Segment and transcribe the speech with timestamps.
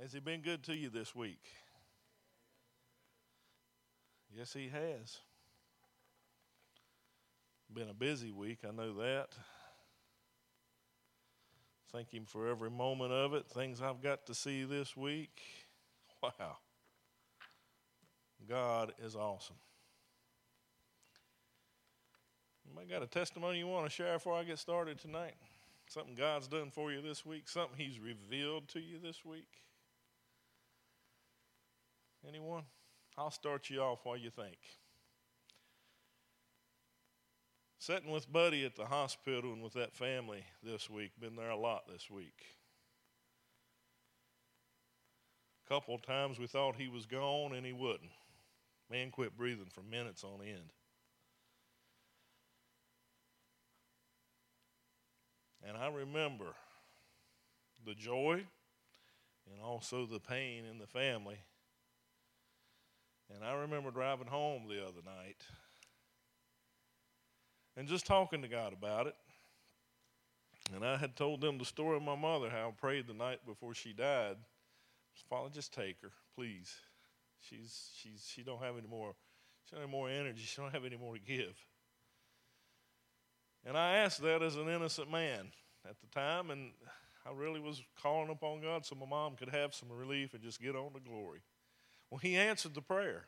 [0.00, 1.44] Has He been good to you this week?
[4.36, 5.18] Yes, He has.
[7.72, 9.28] Been a busy week, I know that.
[11.92, 13.46] Thank Him for every moment of it.
[13.46, 15.40] Things I've got to see this week.
[16.22, 16.56] Wow.
[18.48, 19.56] God is awesome.
[22.80, 25.34] I got a testimony you want to share before I get started tonight?
[25.86, 27.46] Something God's done for you this week?
[27.46, 29.48] Something He's revealed to you this week?
[32.28, 32.62] Anyone?
[33.16, 34.56] I'll start you off while you think.
[37.78, 41.56] Sitting with Buddy at the hospital and with that family this week, been there a
[41.56, 42.46] lot this week.
[45.64, 48.10] A couple times we thought he was gone and he wouldn't.
[48.90, 50.72] Man quit breathing for minutes on end.
[55.66, 56.54] And I remember
[57.86, 58.44] the joy
[59.52, 61.38] and also the pain in the family.
[63.34, 65.42] And I remember driving home the other night
[67.76, 69.16] and just talking to God about it.
[70.74, 73.40] And I had told them the story of my mother, how I prayed the night
[73.46, 74.36] before she died.
[75.28, 76.74] Father, just take her, please.
[77.40, 79.14] She's she's she don't have any more
[79.64, 80.42] she don't have more energy.
[80.42, 81.54] She don't have any more to give.
[83.66, 85.48] And I asked that as an innocent man
[85.88, 86.72] at the time, and
[87.26, 90.60] I really was calling upon God so my mom could have some relief and just
[90.60, 91.40] get on to glory.
[92.14, 93.24] Well, He answered the prayer.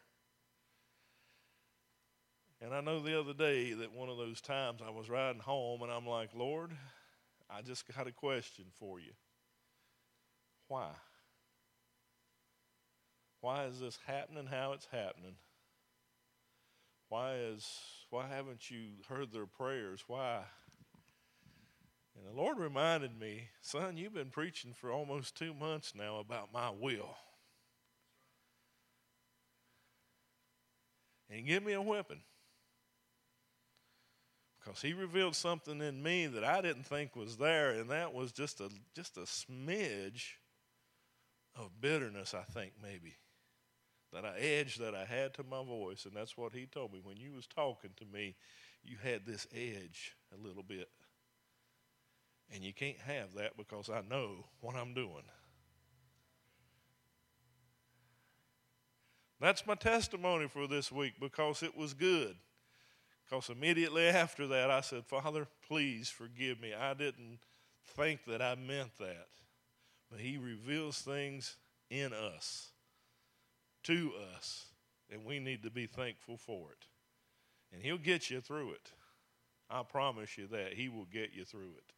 [2.60, 5.82] And I know the other day that one of those times I was riding home
[5.82, 6.70] and I'm like, Lord,
[7.50, 9.10] I just got a question for you.
[10.68, 10.90] Why?
[13.40, 15.34] Why is this happening how it's happening?
[17.08, 17.68] Why is
[18.10, 20.04] why haven't you heard their prayers?
[20.06, 20.42] Why?
[22.16, 26.52] And the Lord reminded me, son, you've been preaching for almost two months now about
[26.52, 27.16] my will.
[31.30, 32.22] And give me a whipping.
[34.59, 38.32] Because he revealed something in me that I didn't think was there, and that was
[38.32, 40.34] just a just a smidge
[41.54, 43.14] of bitterness, I think, maybe
[44.12, 47.00] that I edge that I had to my voice, and that's what he told me.
[47.03, 48.34] When you was talking to me,
[48.82, 50.88] you had this edge a little bit.
[52.53, 55.25] And you can't have that because I know what I'm doing.
[59.41, 62.36] That's my testimony for this week because it was good.
[63.28, 66.72] Because immediately after that, I said, Father, please forgive me.
[66.74, 67.41] I didn't
[67.96, 69.28] think that I meant that.
[70.10, 71.56] But He reveals things
[71.91, 72.70] in us
[73.84, 74.66] to us,
[75.10, 76.86] and we need to be thankful for it.
[77.72, 78.92] And He'll get you through it.
[79.69, 80.75] I promise you that.
[80.75, 81.92] He will get you through it.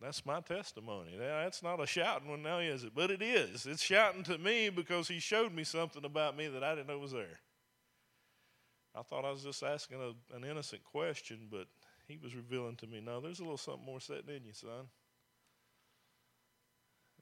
[0.00, 1.16] That's my testimony.
[1.18, 2.92] That's not a shouting one now, is it?
[2.94, 3.64] But it is.
[3.66, 6.98] It's shouting to me because He showed me something about me that I didn't know
[6.98, 7.40] was there.
[8.94, 11.66] I thought I was just asking a, an innocent question, but
[12.06, 14.88] He was revealing to me, no, there's a little something more sitting in you, son.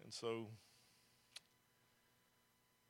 [0.03, 0.49] And so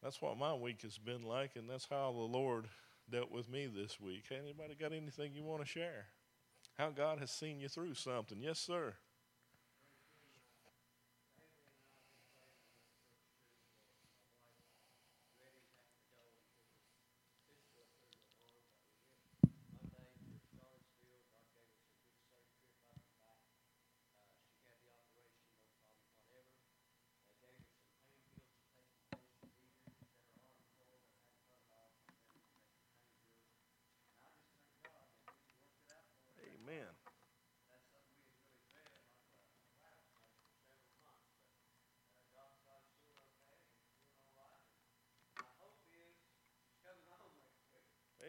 [0.02, 2.66] that's what my week has been like, and that's how the Lord
[3.10, 4.24] dealt with me this week.
[4.30, 6.06] Anybody got anything you want to share?
[6.78, 8.38] How God has seen you through something?
[8.40, 8.94] Yes, sir.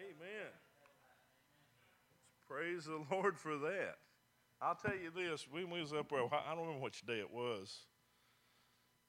[0.05, 0.51] Amen.
[2.47, 3.95] Praise the Lord for that.
[4.61, 7.31] I'll tell you this: when we was up there, I don't remember which day it
[7.31, 7.85] was.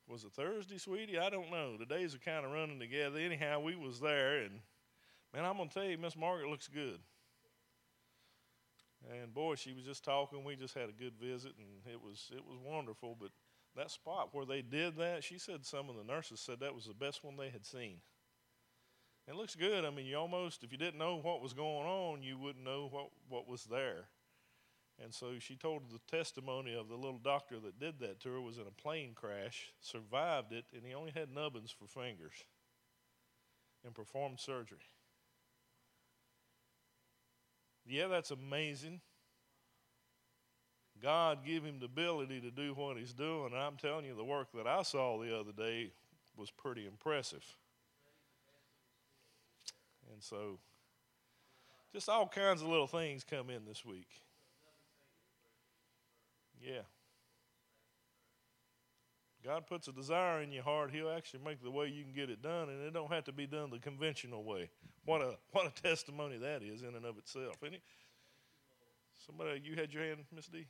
[0.08, 1.18] Was it Thursday, sweetie?
[1.18, 1.76] I don't know.
[1.76, 3.18] The days are kind of running together.
[3.18, 4.60] Anyhow, we was there, and
[5.34, 7.00] man, I'm gonna tell you, Miss Margaret looks good.
[9.10, 10.44] And boy, she was just talking.
[10.44, 13.16] We just had a good visit, and it was it was wonderful.
[13.20, 13.30] But
[13.76, 16.86] that spot where they did that, she said some of the nurses said that was
[16.86, 17.98] the best one they had seen.
[19.28, 19.84] It looks good.
[19.84, 22.88] I mean, you almost, if you didn't know what was going on, you wouldn't know
[22.90, 24.04] what, what was there.
[25.02, 28.40] And so she told the testimony of the little doctor that did that to her
[28.40, 32.32] was in a plane crash, survived it, and he only had nubbins for fingers
[33.84, 34.78] and performed surgery.
[37.84, 39.00] Yeah, that's amazing.
[41.02, 43.52] God give him the ability to do what he's doing.
[43.52, 45.92] And I'm telling you, the work that I saw the other day
[46.36, 47.44] was pretty impressive.
[50.12, 50.58] And so,
[51.92, 54.08] just all kinds of little things come in this week.
[56.60, 56.82] Yeah.
[59.44, 62.30] God puts a desire in your heart, He'll actually make the way you can get
[62.30, 64.70] it done, and it don't have to be done the conventional way.
[65.04, 67.56] What a what a testimony that is in and of itself.
[67.64, 67.80] Any,
[69.26, 70.66] somebody, you had your hand, Miss D.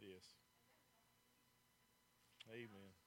[0.00, 0.24] Yes.
[2.52, 3.01] Amen.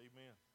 [0.00, 0.49] Amen.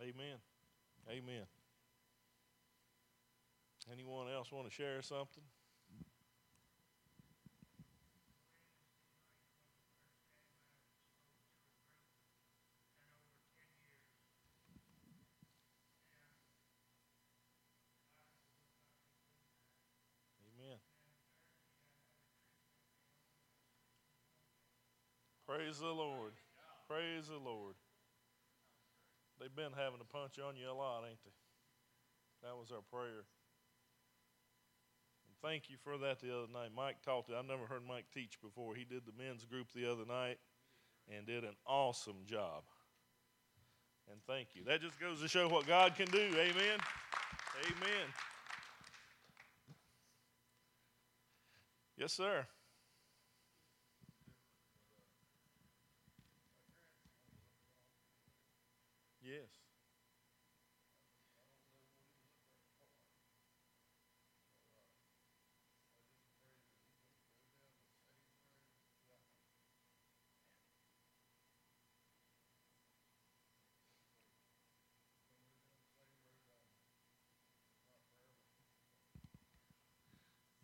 [0.00, 0.38] Amen.
[1.08, 1.46] Amen.
[3.92, 5.42] Anyone else want to share something?
[25.52, 26.32] Praise the Lord.
[26.88, 27.74] Praise the Lord.
[29.42, 31.34] They've been having to punch on you a lot, ain't they?
[32.46, 33.26] That was our prayer.
[35.26, 36.70] And thank you for that the other night.
[36.76, 37.28] Mike talked.
[37.28, 37.34] It.
[37.34, 38.76] I've never heard Mike teach before.
[38.76, 40.38] He did the men's group the other night
[41.12, 42.62] and did an awesome job.
[44.12, 44.62] And thank you.
[44.62, 46.22] That just goes to show what God can do.
[46.38, 46.78] Amen.
[47.66, 48.06] Amen.
[51.98, 52.46] Yes, sir.
[59.24, 59.46] Yes.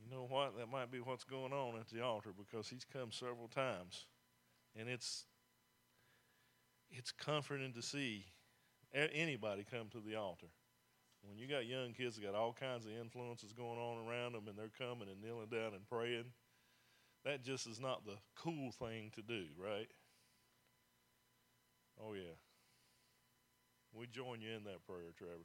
[0.00, 0.56] You know what?
[0.58, 4.06] That might be what's going on at the altar because he's come several times.
[4.78, 5.24] And it's
[6.90, 8.24] it's comforting to see
[8.94, 10.46] anybody come to the altar.
[11.22, 14.48] When you got young kids that got all kinds of influences going on around them
[14.48, 16.24] and they're coming and kneeling down and praying,
[17.24, 19.88] that just is not the cool thing to do, right?
[22.00, 22.38] Oh, yeah.
[23.92, 25.44] We join you in that prayer, Trevor.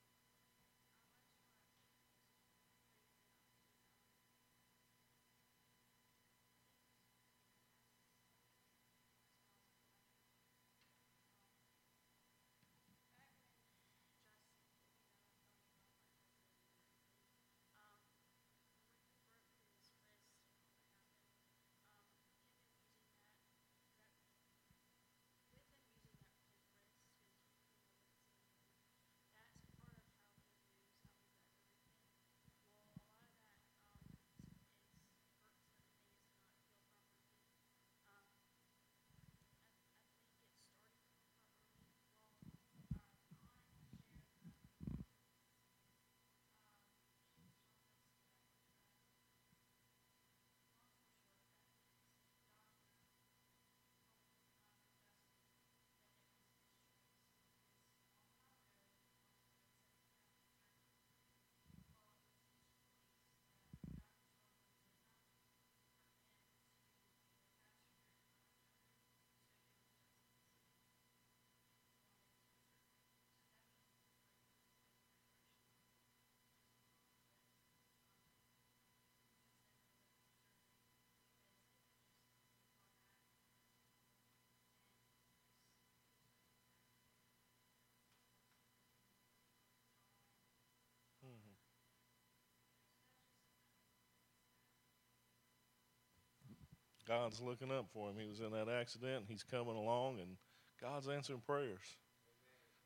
[97.11, 98.15] God's looking up for him.
[98.17, 99.25] He was in that accident.
[99.27, 100.37] He's coming along, and
[100.81, 101.97] God's answering prayers.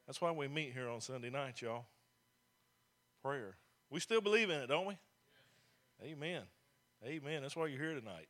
[0.07, 1.85] That's why we meet here on Sunday night, y'all.
[3.21, 3.55] Prayer.
[3.91, 4.97] We still believe in it, don't we?
[6.03, 6.41] Amen.
[7.05, 7.43] Amen.
[7.43, 8.27] That's why you're here tonight.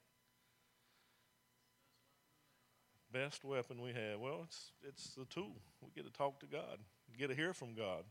[3.13, 4.19] Best weapon we have.
[4.19, 5.55] Well, it's it's the tool.
[5.81, 6.77] We get to talk to God.
[7.09, 8.03] We get to hear from God.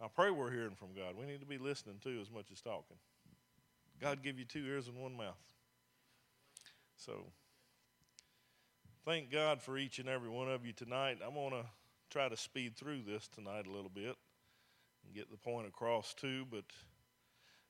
[0.00, 1.14] I pray we're hearing from God.
[1.16, 2.96] We need to be listening too as much as talking.
[4.00, 5.38] God give you two ears and one mouth.
[7.04, 7.24] So,
[9.04, 11.18] thank God for each and every one of you tonight.
[11.24, 11.64] I want to
[12.10, 14.14] try to speed through this tonight a little bit
[15.04, 16.46] and get the point across too.
[16.48, 16.62] But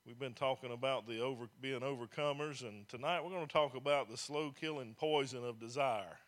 [0.05, 4.07] we've been talking about the over being overcomers, and tonight we're going to talk about
[4.07, 6.19] the slow killing poison of desire.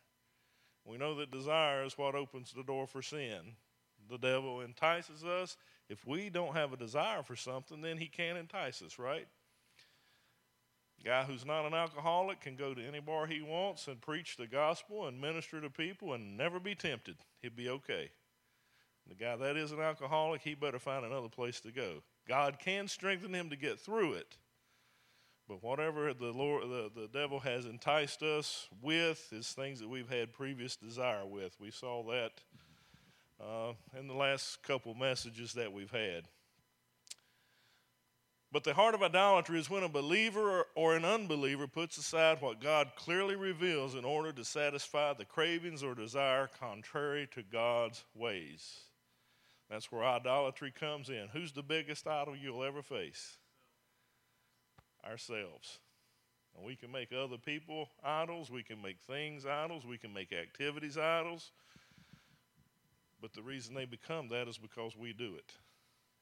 [0.83, 3.53] We know that desire is what opens the door for sin.
[4.09, 5.57] The devil entices us.
[5.89, 9.27] If we don't have a desire for something, then he can't entice us, right?
[11.03, 14.47] Guy who's not an alcoholic can go to any bar he wants and preach the
[14.47, 17.17] gospel and minister to people and never be tempted.
[17.41, 18.09] He'd be okay.
[19.07, 22.01] The guy that is an alcoholic, he better find another place to go.
[22.27, 24.37] God can strengthen him to get through it.
[25.47, 30.09] But whatever the Lord, the, the devil has enticed us with is things that we've
[30.09, 31.55] had previous desire with.
[31.59, 32.31] We saw that
[33.39, 36.27] uh, in the last couple messages that we've had.
[38.55, 42.61] But the heart of idolatry is when a believer or an unbeliever puts aside what
[42.61, 48.79] God clearly reveals in order to satisfy the cravings or desire contrary to God's ways.
[49.69, 51.27] That's where idolatry comes in.
[51.33, 53.35] Who's the biggest idol you'll ever face?
[55.05, 55.79] Ourselves.
[56.55, 60.31] And we can make other people idols, we can make things idols, we can make
[60.31, 61.51] activities idols.
[63.19, 65.51] But the reason they become that is because we do it.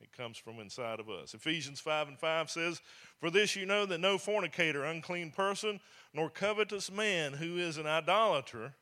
[0.04, 1.34] It comes from inside of us.
[1.34, 2.82] Ephesians 5 and 5 says,
[3.22, 5.80] For this you know that no fornicator, unclean person,
[6.14, 8.74] nor covetous man who is an idolater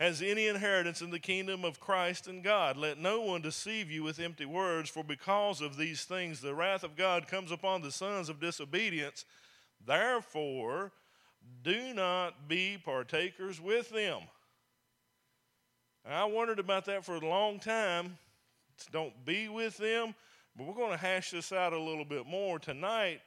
[0.00, 2.78] has any inheritance in the kingdom of Christ and God.
[2.78, 6.82] Let no one deceive you with empty words, for because of these things the wrath
[6.82, 9.26] of God comes upon the sons of disobedience.
[9.86, 10.92] Therefore,
[11.62, 14.22] do not be partakers with them.
[16.08, 18.16] I wondered about that for a long time
[18.90, 20.14] don't be with them.
[20.56, 23.20] But we're going to hash this out a little bit more tonight.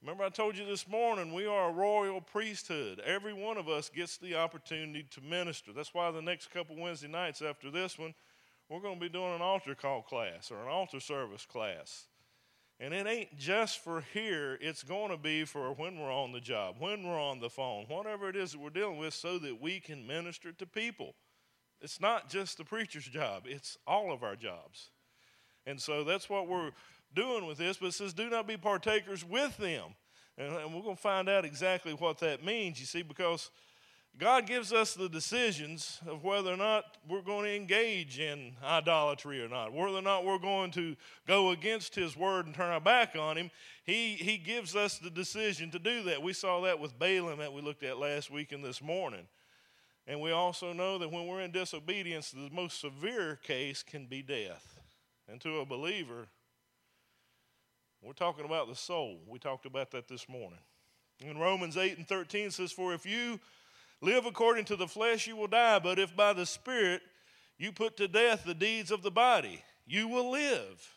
[0.00, 3.00] Remember, I told you this morning, we are a royal priesthood.
[3.04, 5.72] Every one of us gets the opportunity to minister.
[5.72, 8.14] That's why the next couple Wednesday nights after this one,
[8.68, 12.06] we're going to be doing an altar call class or an altar service class.
[12.78, 16.40] And it ain't just for here, it's going to be for when we're on the
[16.40, 19.60] job, when we're on the phone, whatever it is that we're dealing with, so that
[19.60, 21.14] we can minister to people.
[21.80, 24.90] It's not just the preacher's job, it's all of our jobs.
[25.66, 26.70] And so that's what we're
[27.14, 29.94] doing with this, but it says, do not be partakers with them.
[30.38, 33.50] And, and we're going to find out exactly what that means, you see, because
[34.18, 39.42] God gives us the decisions of whether or not we're going to engage in idolatry
[39.42, 42.80] or not, whether or not we're going to go against His word and turn our
[42.80, 43.50] back on Him.
[43.84, 46.22] He, he gives us the decision to do that.
[46.22, 49.26] We saw that with Balaam that we looked at last week and this morning.
[50.06, 54.22] And we also know that when we're in disobedience, the most severe case can be
[54.22, 54.78] death.
[55.28, 56.28] And to a believer,
[58.02, 59.18] we're talking about the soul.
[59.26, 60.60] We talked about that this morning.
[61.18, 63.40] In Romans 8 and 13 says, For if you
[64.00, 67.02] live according to the flesh, you will die, but if by the Spirit
[67.58, 70.96] you put to death the deeds of the body, you will live.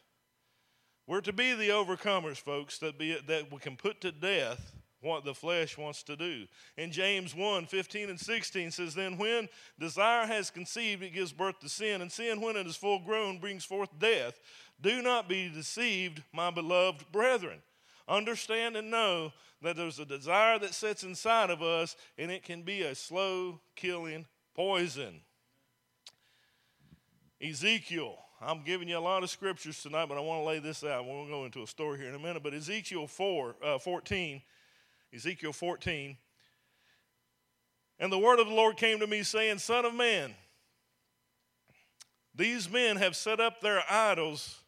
[1.07, 5.23] We're to be the overcomers, folks, that, be, that we can put to death what
[5.23, 6.45] the flesh wants to do.
[6.77, 9.47] In James 1 15 and 16 says, Then when
[9.79, 13.39] desire has conceived, it gives birth to sin, and sin, when it is full grown,
[13.39, 14.39] brings forth death.
[14.81, 17.59] Do not be deceived, my beloved brethren.
[18.07, 22.63] Understand and know that there's a desire that sits inside of us, and it can
[22.63, 24.25] be a slow killing
[24.55, 25.21] poison.
[27.41, 28.17] Ezekiel.
[28.41, 31.05] I'm giving you a lot of scriptures tonight, but I want to lay this out.
[31.05, 32.41] We'll go into a story here in a minute.
[32.41, 34.41] But Ezekiel 4, uh, 14
[35.13, 36.17] Ezekiel 14.
[37.99, 40.33] And the word of the Lord came to me, saying, Son of man,
[42.33, 44.63] these men have set up their idols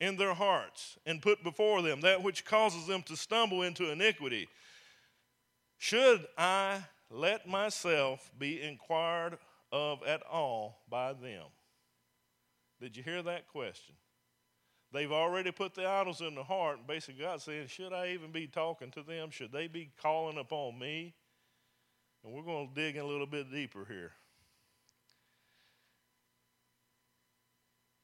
[0.00, 4.48] in their hearts and put before them that which causes them to stumble into iniquity.
[5.78, 9.38] Should I let myself be inquired
[9.70, 11.44] of at all by them?
[12.80, 13.94] Did you hear that question?
[14.94, 18.30] They've already put the idols in the heart, and basically God's saying, Should I even
[18.30, 19.30] be talking to them?
[19.30, 21.14] Should they be calling upon me?
[22.22, 24.12] And we're going to dig in a little bit deeper here.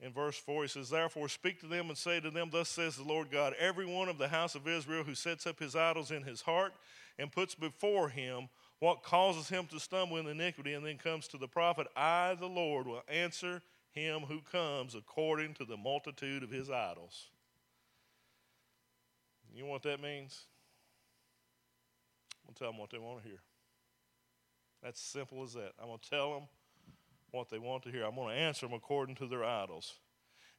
[0.00, 2.97] In verse 4, he says, Therefore speak to them and say to them, Thus says
[2.97, 6.11] the Lord God, every one of the house of Israel who sets up his idols
[6.11, 6.73] in his heart
[7.20, 8.49] and puts before him
[8.80, 12.47] what causes him to stumble in iniquity, and then comes to the prophet, I, the
[12.47, 17.28] Lord, will answer him who comes according to the multitude of his idols.
[19.54, 20.45] You know what that means?
[22.43, 23.41] I'm going to tell them what they want to hear.
[24.82, 25.73] That's simple as that.
[25.80, 26.43] I'm going to tell them
[27.32, 28.04] what they want to hear.
[28.04, 29.95] I'm going to answer them according to their idols.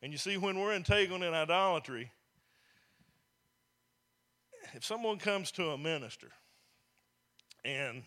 [0.01, 2.11] And you see, when we're entangled in idolatry,
[4.73, 6.29] if someone comes to a minister
[7.63, 8.03] and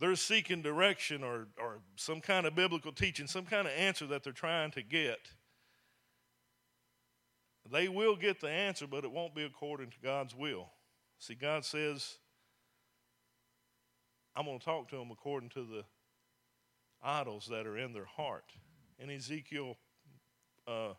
[0.00, 4.24] they're seeking direction or, or some kind of biblical teaching, some kind of answer that
[4.24, 5.30] they're trying to get,
[7.70, 10.70] they will get the answer, but it won't be according to God's will.
[11.18, 12.16] See, God says,
[14.34, 15.84] I'm going to talk to them according to the
[17.02, 18.52] idols that are in their heart.
[18.98, 19.76] And Ezekiel
[20.66, 20.94] uh,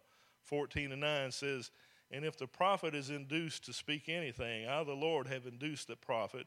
[0.45, 1.71] 14 and 9 says,
[2.11, 5.95] And if the prophet is induced to speak anything, I, the Lord, have induced the
[5.95, 6.45] prophet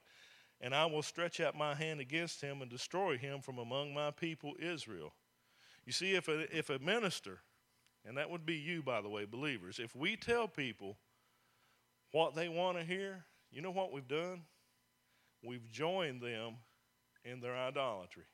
[0.64, 4.10] and I will stretch out my hand against him and destroy him from among my
[4.10, 5.12] people Israel.
[5.84, 7.40] You see, if a, if a minister,
[8.06, 10.96] and that would be you, by the way, believers, if we tell people
[12.12, 14.40] what they want to hear, you know what we've done?
[15.44, 16.54] We've joined them
[17.26, 18.24] in their idolatry.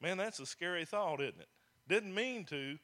[0.00, 1.48] Man, that's a scary thought, isn't it?
[1.86, 2.78] Didn't mean to,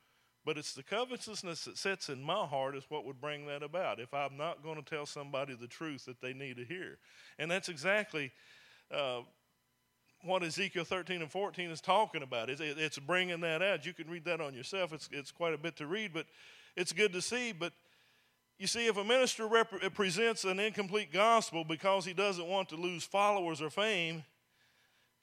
[0.47, 3.99] but it's the covetousness that sits in my heart is what would bring that about
[3.99, 6.99] if I'm not going to tell somebody the truth that they need to hear.
[7.37, 8.31] And that's exactly
[8.95, 9.23] uh,
[10.23, 12.49] what Ezekiel 13 and 14 is talking about.
[12.49, 13.85] It's, it's bringing that out.
[13.85, 14.93] You can read that on yourself.
[14.93, 16.27] It's, it's quite a bit to read, but
[16.77, 17.51] it's good to see.
[17.51, 17.73] But
[18.57, 22.77] you see, if a minister rep- presents an incomplete gospel because he doesn't want to
[22.77, 24.23] lose followers or fame,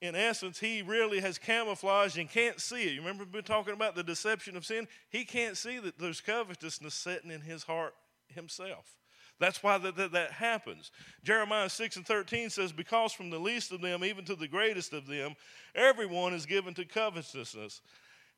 [0.03, 2.91] in essence, he really has camouflaged and can't see it.
[2.91, 4.85] You remember we've been talking about the deception of sin?
[5.09, 7.95] He can't see that there's covetousness sitting in his heart
[8.27, 8.97] himself.
[9.39, 10.91] That's why that, that, that, happens.
[11.23, 14.91] Jeremiah 6 and 13 says, Because from the least of them, even to the greatest
[14.91, 15.35] of them,
[15.73, 17.79] everyone is given to covetousness.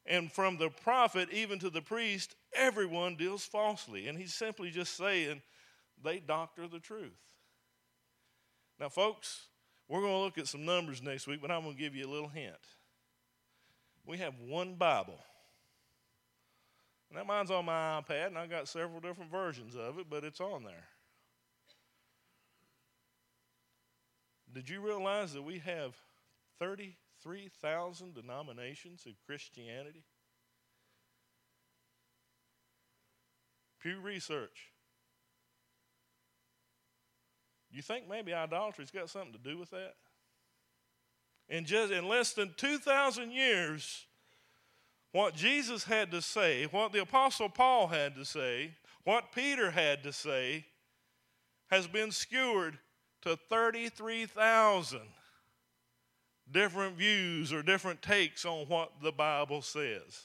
[0.06, 4.08] And from the prophet, even to the priest, everyone deals falsely.
[4.08, 5.42] And he's simply just saying,
[6.04, 7.18] they doctor the truth.
[8.80, 9.48] Now, folks,
[9.88, 12.08] we're going to look at some numbers next week, but I'm going to give you
[12.08, 12.56] a little hint.
[14.06, 15.20] We have one Bible.
[17.10, 20.24] And that mine's on my iPad, and I've got several different versions of it, but
[20.24, 20.88] it's on there.
[24.54, 25.96] Did you realize that we have
[26.60, 30.04] 33,000 denominations of Christianity?
[33.82, 34.72] Pew Research
[37.76, 39.96] you think maybe idolatry's got something to do with that?
[41.50, 44.06] In just in less than 2,000 years,
[45.12, 48.72] what Jesus had to say, what the Apostle Paul had to say,
[49.04, 50.66] what Peter had to say,
[51.68, 52.78] has been skewered
[53.22, 55.00] to 33,000
[56.52, 60.22] different views or different takes on what the Bible says.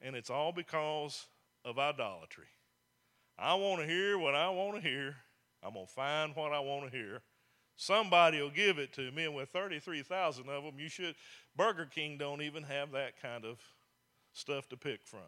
[0.00, 1.26] And it's all because
[1.64, 2.44] of idolatry.
[3.38, 5.16] I want to hear what I want to hear,
[5.62, 7.20] I'm going to find what I want to hear.
[7.76, 11.14] Somebody will give it to me, and with 33,000 of them, you should.
[11.56, 13.58] Burger King don't even have that kind of
[14.32, 15.20] stuff to pick from.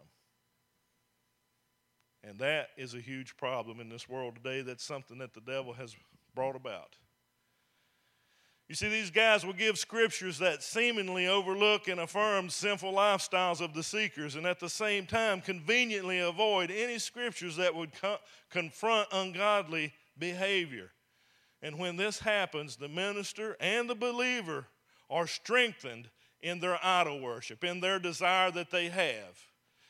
[2.23, 4.63] And that is a huge problem in this world today.
[4.63, 5.95] That's something that the devil has
[6.35, 6.97] brought about.
[8.69, 13.75] You see, these guys will give scriptures that seemingly overlook and affirm sinful lifestyles of
[13.75, 19.09] the seekers, and at the same time, conveniently avoid any scriptures that would co- confront
[19.11, 20.93] ungodly behavior.
[21.63, 24.67] And when this happens, the minister and the believer
[25.11, 26.09] are strengthened
[26.41, 29.45] in their idol worship, in their desire that they have.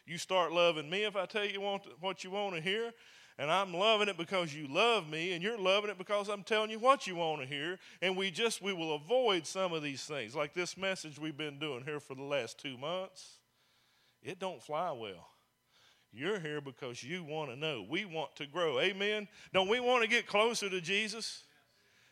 [0.06, 2.92] You start loving me if I tell you what you want to hear,
[3.38, 6.70] and I'm loving it because you love me, and you're loving it because I'm telling
[6.70, 7.78] you what you want to hear.
[8.02, 11.58] And we just we will avoid some of these things, like this message we've been
[11.58, 13.38] doing here for the last two months.
[14.22, 15.28] It don't fly well.
[16.12, 17.86] You're here because you want to know.
[17.88, 18.80] We want to grow.
[18.80, 19.28] Amen.
[19.52, 21.44] Don't we want to get closer to Jesus?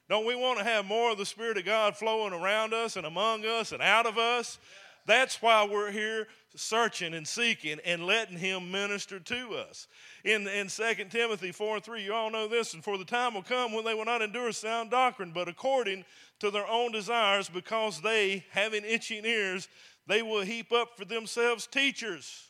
[0.09, 3.05] Don't we want to have more of the Spirit of God flowing around us and
[3.05, 4.59] among us and out of us?
[5.05, 9.87] That's why we're here searching and seeking and letting Him minister to us.
[10.25, 13.35] In, in 2 Timothy 4 and 3, you all know this, and for the time
[13.35, 16.05] will come when they will not endure sound doctrine, but according
[16.41, 19.69] to their own desires, because they, having itching ears,
[20.07, 22.48] they will heap up for themselves teachers.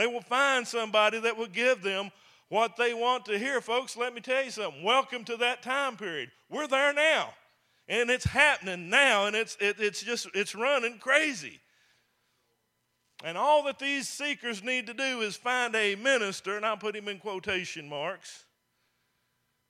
[0.00, 2.10] They will find somebody that will give them
[2.48, 3.60] what they want to hear.
[3.60, 4.82] Folks, let me tell you something.
[4.82, 6.30] Welcome to that time period.
[6.48, 7.34] We're there now.
[7.86, 11.60] And it's happening now, and it's, it, it's just, it's running crazy.
[13.24, 16.96] And all that these seekers need to do is find a minister, and I'll put
[16.96, 18.46] him in quotation marks,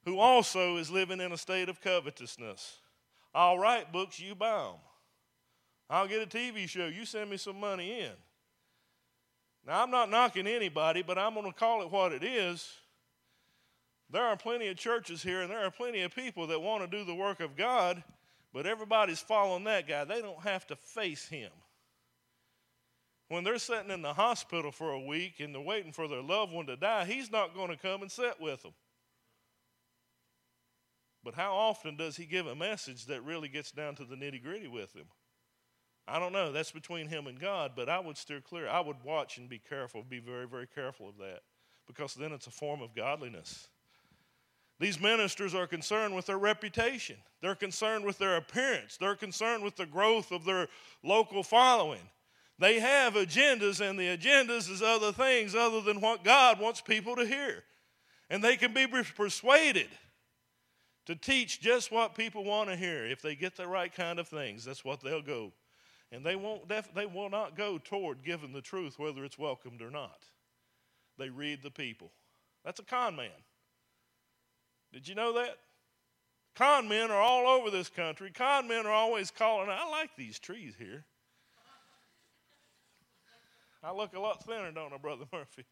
[0.04, 2.76] who also is living in a state of covetousness.
[3.34, 4.80] I'll write books, you buy them.
[5.90, 8.12] I'll get a TV show, you send me some money in.
[9.66, 12.72] Now, I'm not knocking anybody, but I'm going to call it what it is.
[14.10, 16.98] There are plenty of churches here, and there are plenty of people that want to
[16.98, 18.02] do the work of God,
[18.52, 20.04] but everybody's following that guy.
[20.04, 21.50] They don't have to face him
[23.30, 26.52] when they're sitting in the hospital for a week and they're waiting for their loved
[26.52, 28.74] one to die, he's not going to come and sit with them.
[31.22, 34.42] But how often does he give a message that really gets down to the nitty
[34.42, 35.04] gritty with them?
[36.10, 36.50] I don't know.
[36.52, 38.68] That's between him and God, but I would steer clear.
[38.68, 41.40] I would watch and be careful, be very, very careful of that,
[41.86, 43.68] because then it's a form of godliness.
[44.80, 47.16] These ministers are concerned with their reputation.
[47.42, 48.96] They're concerned with their appearance.
[48.96, 50.68] They're concerned with the growth of their
[51.04, 52.00] local following.
[52.58, 57.16] They have agendas, and the agendas is other things other than what God wants people
[57.16, 57.62] to hear.
[58.28, 59.88] And they can be persuaded
[61.06, 63.04] to teach just what people want to hear.
[63.04, 65.52] If they get the right kind of things, that's what they'll go.
[66.12, 69.80] And they won't def- they will not go toward giving the truth whether it's welcomed
[69.80, 70.24] or not.
[71.18, 72.10] They read the people.
[72.64, 73.30] That's a con man.
[74.92, 75.56] Did you know that?
[76.56, 78.30] Con men are all over this country.
[78.32, 81.04] Con men are always calling, I like these trees here.
[83.82, 85.64] I look a lot thinner, don't I, Brother Murphy?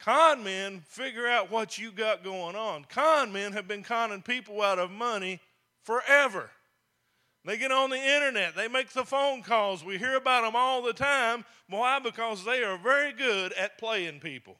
[0.00, 2.84] Con men figure out what you got going on.
[2.88, 5.40] Con men have been conning people out of money
[5.82, 6.50] forever.
[7.44, 9.84] They get on the internet, they make the phone calls.
[9.84, 11.44] We hear about them all the time.
[11.68, 11.98] Why?
[11.98, 14.56] Because they are very good at playing people.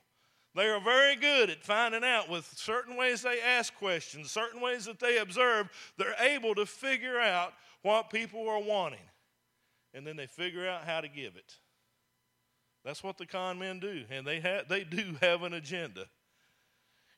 [0.55, 4.85] They are very good at finding out with certain ways they ask questions, certain ways
[4.87, 8.99] that they observe, they're able to figure out what people are wanting,
[9.95, 11.55] and then they figure out how to give it.
[12.85, 16.07] That's what the con men do, and they, ha- they do have an agenda.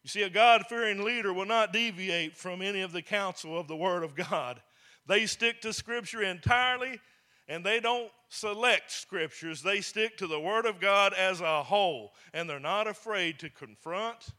[0.03, 3.69] You see, a God fearing leader will not deviate from any of the counsel of
[3.69, 4.61] the Word of God.
[5.07, 7.01] They stick to Scripture entirely,
[7.47, 9.63] and they don't select Scriptures.
[9.63, 13.51] They stick to the Word of God as a whole, and they're not afraid to
[13.51, 14.31] confront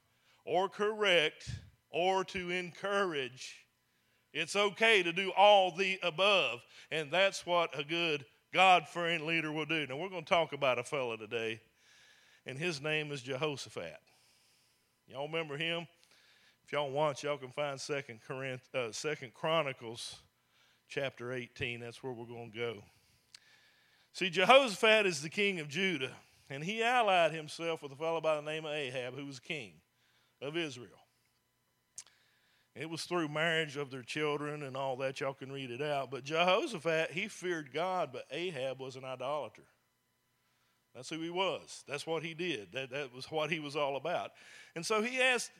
[0.45, 1.49] or correct
[1.89, 3.63] or to encourage
[4.33, 6.61] it's okay to do all the above.
[6.91, 9.87] And that's what a good God fearing leader will do.
[9.87, 11.59] Now, we're going to talk about a fellow today,
[12.45, 13.97] and his name is Jehoshaphat.
[15.07, 15.87] Y'all remember him?
[16.63, 20.17] If y'all want, y'all can find uh, Second Chronicles
[20.87, 21.79] chapter 18.
[21.79, 22.83] That's where we're going to go.
[24.13, 26.11] See, Jehoshaphat is the king of Judah,
[26.47, 29.73] and he allied himself with a fellow by the name of Ahab, who was king
[30.43, 31.02] of Israel.
[32.75, 35.19] It was through marriage of their children and all that.
[35.19, 36.09] Y'all can read it out.
[36.09, 39.63] But Jehoshaphat, he feared God, but Ahab was an idolater.
[40.95, 41.83] That's who he was.
[41.87, 42.71] That's what he did.
[42.73, 44.31] That, that was what he was all about.
[44.75, 45.51] And so he asked,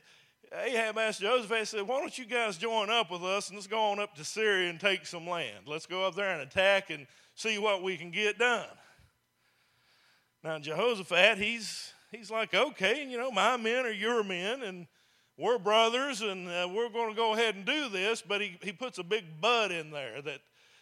[0.52, 3.66] Ahab asked Jehoshaphat, he said, Why don't you guys join up with us and let's
[3.66, 5.66] go on up to Syria and take some land?
[5.66, 8.66] Let's go up there and attack and see what we can get done.
[10.42, 14.62] Now, Jehoshaphat, he's, he's like, Okay, you know, my men are your men.
[14.62, 14.86] And
[15.36, 18.72] we're brothers and uh, we're going to go ahead and do this, but he, he
[18.72, 20.40] puts a big but in there that,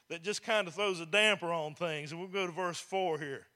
[0.08, 2.12] that just kind of throws a damper on things.
[2.12, 3.46] And we'll go to verse 4 here.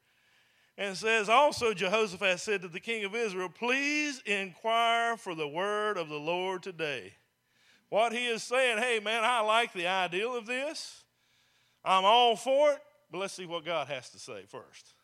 [0.79, 5.49] And it says, Also Jehoshaphat said to the king of Israel, Please inquire for the
[5.49, 7.15] word of the Lord today.
[7.89, 11.05] What he is saying, hey man, I like the ideal of this.
[11.85, 12.81] I'm all for it,
[13.11, 14.96] but let's see what God has to say first.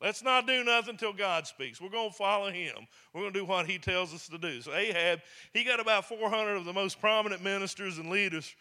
[0.00, 1.80] Let's not do nothing until God speaks.
[1.80, 2.86] We're going to follow him.
[3.14, 4.60] We're going to do what he tells us to do.
[4.60, 5.20] So Ahab,
[5.54, 8.54] he got about 400 of the most prominent ministers and leaders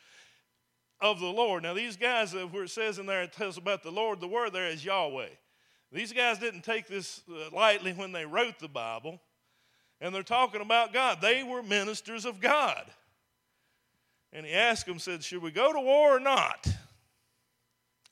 [1.02, 1.64] of the Lord.
[1.64, 4.28] Now, these guys, uh, where it says in there, it tells about the Lord, the
[4.28, 5.28] word there is Yahweh.
[5.92, 9.20] These guys didn't take this uh, lightly when they wrote the Bible,
[10.00, 11.20] and they're talking about God.
[11.22, 12.86] They were ministers of God.
[14.32, 16.68] And he asked them, said, Should we go to war or not?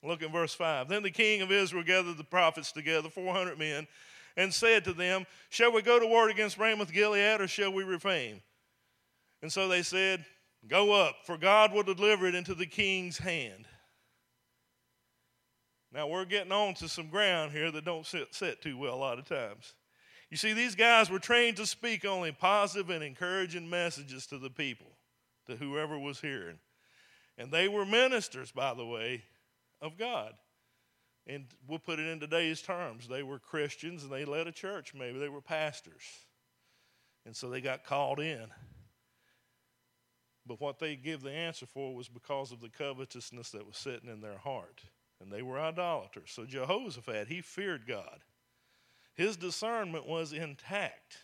[0.04, 0.90] Look in verse 5.
[0.90, 3.88] Then the king of Israel gathered the prophets together, 400 men,
[4.36, 7.84] and said to them, Shall we go to war against Ramoth Gilead or shall we
[7.84, 8.42] refrain?
[9.42, 10.26] And so they said,
[10.68, 13.66] Go up, for God will deliver it into the king's hand.
[15.94, 18.96] Now we're getting on to some ground here that don't sit, sit too well a
[18.96, 19.76] lot of times.
[20.32, 24.50] You see, these guys were trained to speak only positive and encouraging messages to the
[24.50, 24.98] people,
[25.48, 26.58] to whoever was hearing.
[27.38, 29.24] And they were ministers, by the way,
[29.84, 30.34] of God.
[31.28, 33.08] And we'll put it in today's terms.
[33.08, 35.20] They were Christians and they led a church, maybe.
[35.20, 36.02] They were pastors.
[37.26, 38.48] And so they got called in.
[40.46, 44.10] But what they give the answer for was because of the covetousness that was sitting
[44.10, 44.82] in their heart.
[45.22, 46.32] And they were idolaters.
[46.32, 48.20] So Jehoshaphat, he feared God.
[49.14, 51.18] His discernment was intact.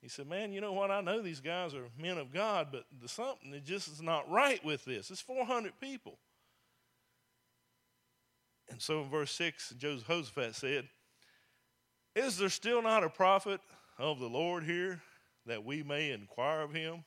[0.00, 0.92] He said, Man, you know what?
[0.92, 4.64] I know these guys are men of God, but something that just is not right
[4.64, 5.10] with this.
[5.10, 6.18] It's 400 people.
[8.76, 10.86] And so in verse 6, Jehoshaphat said,
[12.14, 13.58] Is there still not a prophet
[13.98, 15.00] of the Lord here
[15.46, 17.02] that we may inquire of him?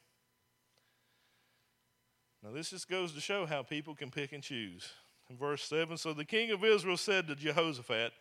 [2.42, 4.90] Now, this just goes to show how people can pick and choose.
[5.30, 8.14] In verse 7, so the king of Israel said to Jehoshaphat,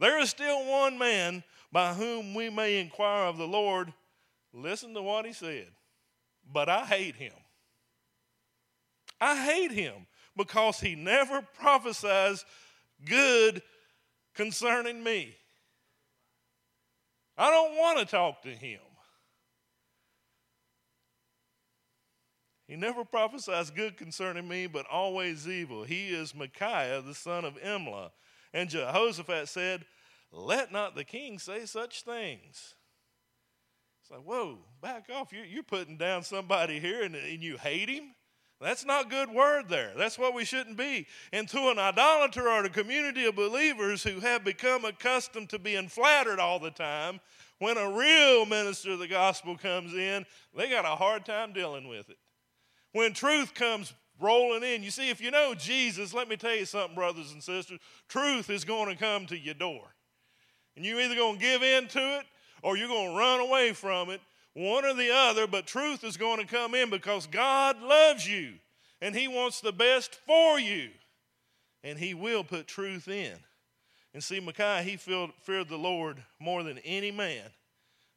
[0.00, 3.92] There is still one man by whom we may inquire of the Lord.
[4.52, 5.68] Listen to what he said.
[6.52, 7.34] But I hate him.
[9.20, 12.44] I hate him because he never prophesies
[13.04, 13.62] good
[14.34, 15.36] concerning me.
[17.36, 18.80] I don't want to talk to him.
[22.66, 25.84] He never prophesies good concerning me, but always evil.
[25.84, 28.10] He is Micaiah, the son of Imlah.
[28.52, 29.84] And Jehoshaphat said,
[30.32, 32.74] Let not the king say such things.
[34.02, 35.32] It's like, whoa, back off.
[35.32, 38.14] You're, putting down somebody here and you hate him?
[38.60, 39.92] That's not good word there.
[39.96, 41.06] That's what we shouldn't be.
[41.32, 45.88] And to an idolater or a community of believers who have become accustomed to being
[45.88, 47.20] flattered all the time,
[47.58, 50.24] when a real minister of the gospel comes in,
[50.56, 52.16] they got a hard time dealing with it.
[52.92, 56.64] When truth comes rolling in, you see, if you know Jesus, let me tell you
[56.64, 59.82] something, brothers and sisters, truth is going to come to your door.
[60.76, 62.26] And you're either going to give in to it
[62.62, 64.20] or you're going to run away from it
[64.56, 68.54] one or the other, but truth is going to come in because God loves you
[69.02, 70.88] and He wants the best for you.
[71.84, 73.36] And He will put truth in.
[74.14, 77.50] And see, Micaiah, he feared the Lord more than any man.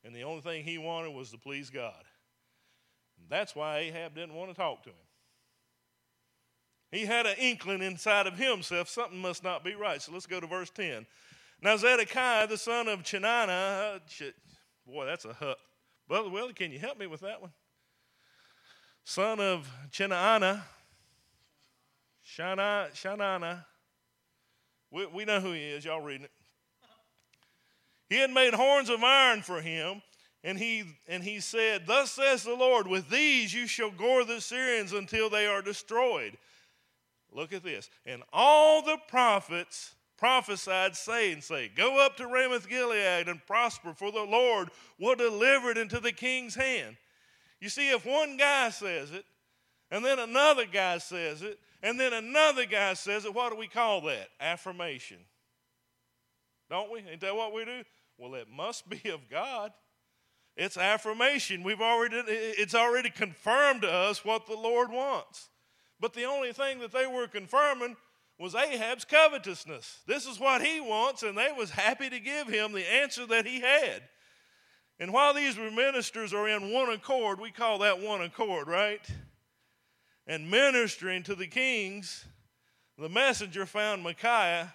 [0.06, 2.04] And the only thing he wanted was to please God.
[3.28, 4.95] That's why Ahab didn't want to talk to him.
[6.89, 10.02] He had an inkling inside of himself something must not be right.
[10.02, 11.06] So let's go to verse 10.
[11.62, 14.25] Now, Zedekiah, the son of Chenaanah, uh,
[14.88, 15.58] boy, that's a
[16.10, 17.52] Brother Willie, can you help me with that one?
[19.04, 20.63] Son of Chenaanah,
[22.26, 23.63] Shana, Shanana.
[24.89, 25.86] We, we know who he is.
[25.86, 26.32] Y'all reading it.
[28.10, 30.02] He had made horns of iron for him,
[30.43, 34.41] and he, and he said, Thus says the Lord, with these you shall gore the
[34.41, 36.39] Syrians until they are destroyed.
[37.32, 37.88] Look at this.
[38.08, 44.12] And all the prophets prophesied, saying, Say, Go up to Ramoth Gilead and prosper, for
[44.12, 46.97] the Lord will deliver it into the king's hand.
[47.60, 49.25] You see, if one guy says it,
[49.89, 53.67] and then another guy says it, and then another guy says it, what do we
[53.67, 54.27] call that?
[54.39, 55.17] Affirmation.
[56.69, 56.99] Don't we?
[56.99, 57.84] Ain't that what we do?
[58.17, 59.71] Well, it must be of God.
[60.55, 61.63] It's affirmation.
[61.63, 65.49] We've already it's already confirmed to us what the Lord wants.
[66.01, 67.95] But the only thing that they were confirming
[68.39, 69.99] was Ahab's covetousness.
[70.08, 73.45] This is what he wants, and they was happy to give him the answer that
[73.45, 74.02] he had.
[74.97, 79.06] And while these ministers are in one accord, we call that one accord, right?
[80.25, 82.25] And ministering to the kings,
[82.97, 84.73] the messenger found Micaiah,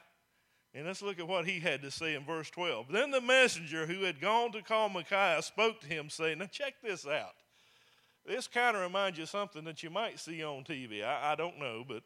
[0.74, 2.86] and let's look at what he had to say in verse 12.
[2.90, 6.74] Then the messenger who had gone to call Micaiah spoke to him, saying, Now check
[6.82, 7.34] this out.
[8.26, 11.04] This kind of reminds you of something that you might see on TV.
[11.04, 12.02] I, I don't know, but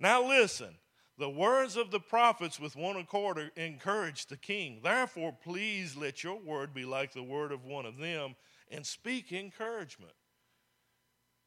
[0.00, 0.74] Now listen,
[1.18, 4.80] the words of the prophets with one accord encouraged the king.
[4.82, 8.34] Therefore, please let your word be like the word of one of them
[8.70, 10.14] and speak encouragement.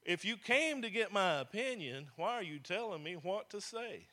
[0.05, 4.05] If you came to get my opinion, why are you telling me what to say?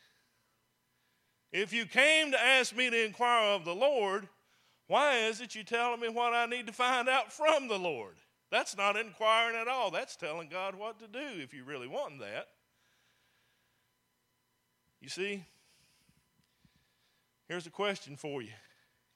[1.53, 4.29] If you came to ask me to inquire of the Lord,
[4.87, 8.15] why is it you telling me what I need to find out from the Lord?
[8.51, 9.91] That's not inquiring at all.
[9.91, 12.47] That's telling God what to do if you really want that.
[15.01, 15.45] You see,
[17.49, 18.53] here's a question for you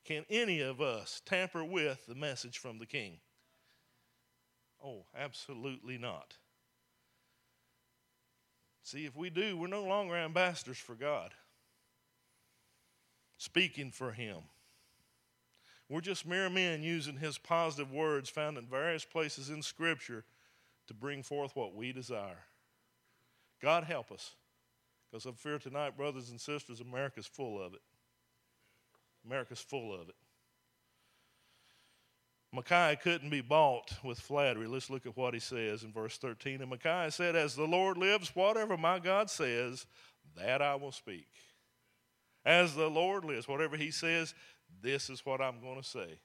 [0.04, 3.18] Can any of us tamper with the message from the king?
[4.82, 6.34] Oh, absolutely not.
[8.82, 11.32] See, if we do, we're no longer ambassadors for God,
[13.38, 14.36] speaking for Him.
[15.88, 20.24] We're just mere men using His positive words found in various places in Scripture
[20.86, 22.44] to bring forth what we desire.
[23.62, 24.34] God help us.
[25.14, 27.82] Because I fear tonight, brothers and sisters, America's full of it.
[29.24, 30.16] America's full of it.
[32.52, 34.66] Micaiah couldn't be bought with flattery.
[34.66, 36.62] Let's look at what he says in verse 13.
[36.62, 39.86] And Micaiah said, As the Lord lives, whatever my God says,
[40.36, 41.28] that I will speak.
[42.44, 44.34] As the Lord lives, whatever he says,
[44.82, 46.18] this is what I'm going to say.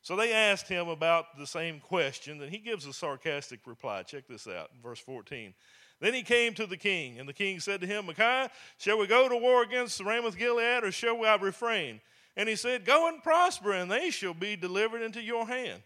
[0.00, 4.02] So they asked him about the same question, and he gives a sarcastic reply.
[4.02, 5.54] Check this out verse 14.
[6.02, 9.06] Then he came to the king, and the king said to him, Micaiah, shall we
[9.06, 12.00] go to war against the Ramoth Gilead, or shall we refrain?
[12.36, 15.80] And he said, Go and prosper, and they shall be delivered into your hand.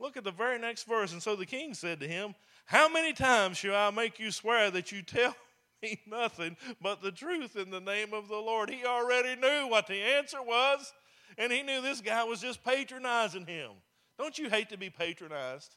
[0.00, 1.12] Look at the very next verse.
[1.12, 4.68] And so the king said to him, How many times shall I make you swear
[4.72, 5.36] that you tell
[5.82, 8.68] me nothing but the truth in the name of the Lord?
[8.68, 10.92] He already knew what the answer was,
[11.38, 13.70] and he knew this guy was just patronizing him.
[14.18, 15.76] Don't you hate to be patronized?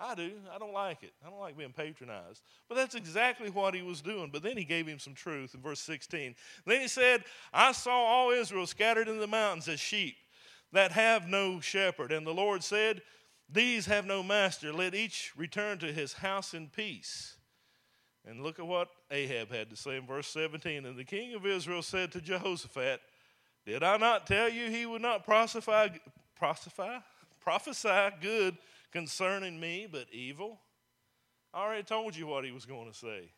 [0.00, 0.30] I do.
[0.52, 1.12] I don't like it.
[1.24, 2.42] I don't like being patronized.
[2.68, 4.30] But that's exactly what he was doing.
[4.32, 6.34] But then he gave him some truth in verse 16.
[6.64, 10.16] Then he said, I saw all Israel scattered in the mountains as sheep
[10.72, 12.12] that have no shepherd.
[12.12, 13.02] And the Lord said,
[13.52, 14.72] These have no master.
[14.72, 17.36] Let each return to his house in peace.
[18.26, 20.86] And look at what Ahab had to say in verse 17.
[20.86, 23.00] And the king of Israel said to Jehoshaphat,
[23.66, 26.00] Did I not tell you he would not prophesy,
[26.36, 27.02] prophesy,
[27.42, 28.56] prophesy good
[28.92, 30.60] concerning me, but evil.
[31.52, 33.32] I already told you what he was going to say.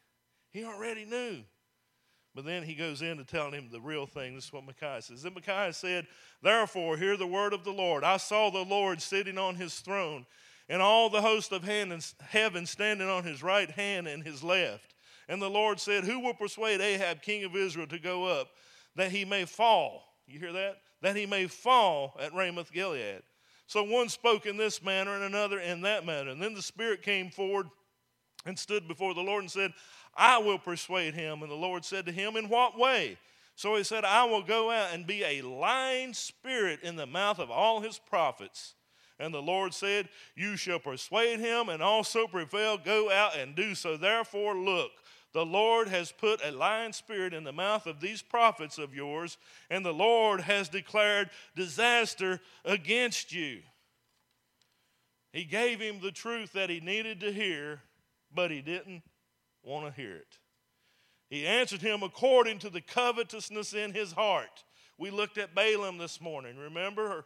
[0.51, 1.43] He already knew.
[2.35, 4.35] But then he goes into telling him the real thing.
[4.35, 5.23] This is what Micaiah says.
[5.23, 6.07] Then Micaiah said,
[6.43, 8.05] Therefore, hear the word of the Lord.
[8.05, 10.25] I saw the Lord sitting on his throne,
[10.69, 14.95] and all the host of heaven standing on his right hand and his left.
[15.29, 18.49] And the Lord said, Who will persuade Ahab, king of Israel, to go up,
[18.97, 20.05] that he may fall?
[20.27, 20.79] You hear that?
[21.03, 23.23] That he may fall at Ramoth Gilead.
[23.73, 26.31] So one spoke in this manner and another in that manner.
[26.31, 27.71] And then the Spirit came forward
[28.45, 29.73] and stood before the Lord and said,
[30.15, 31.41] I will persuade him.
[31.41, 33.17] And the Lord said to him, In what way?
[33.57, 37.39] So he said, I will go out and be a lying spirit in the mouth
[37.39, 38.75] of all his prophets.
[39.19, 42.77] And the Lord said, You shall persuade him and also prevail.
[42.77, 43.97] Go out and do so.
[43.97, 44.91] Therefore, look,
[45.33, 49.39] the Lord has put a lying spirit in the mouth of these prophets of yours,
[49.71, 53.61] and the Lord has declared disaster against you.
[55.33, 57.81] He gave him the truth that he needed to hear,
[58.35, 59.03] but he didn't
[59.63, 60.39] want to hear it.
[61.31, 64.65] He answered him according to the covetousness in his heart.
[64.99, 67.25] We looked at Balaam this morning, remember?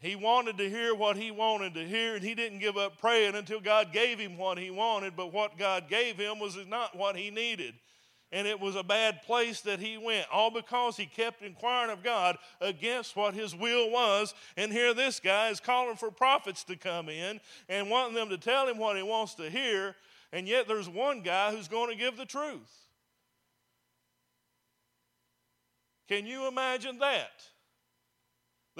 [0.00, 3.34] He wanted to hear what he wanted to hear, and he didn't give up praying
[3.34, 5.14] until God gave him what he wanted.
[5.14, 7.74] But what God gave him was not what he needed.
[8.32, 12.02] And it was a bad place that he went, all because he kept inquiring of
[12.02, 14.32] God against what his will was.
[14.56, 18.38] And here this guy is calling for prophets to come in and wanting them to
[18.38, 19.96] tell him what he wants to hear.
[20.32, 22.86] And yet there's one guy who's going to give the truth.
[26.08, 27.49] Can you imagine that?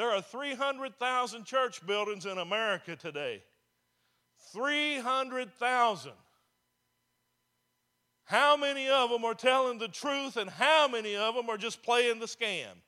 [0.00, 3.42] There are 300,000 church buildings in America today.
[4.54, 6.12] 300,000.
[8.24, 11.82] How many of them are telling the truth and how many of them are just
[11.82, 12.80] playing the scam?